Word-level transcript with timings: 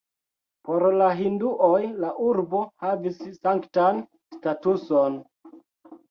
Por 0.67 0.83
la 0.99 1.09
hinduoj 1.17 1.81
la 2.05 2.09
urbo 2.29 2.61
havis 2.85 3.19
sanktan 3.35 4.01
statuson. 4.39 5.19